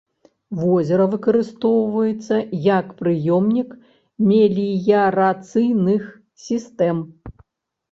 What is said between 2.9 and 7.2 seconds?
прыёмнік меліярацыйных сістэм.